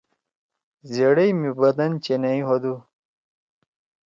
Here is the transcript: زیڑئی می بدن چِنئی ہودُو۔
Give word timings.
زیڑئی 0.93 1.31
می 1.39 1.49
بدن 1.59 1.91
چِنئی 2.03 2.41
ہودُو۔ 2.47 2.75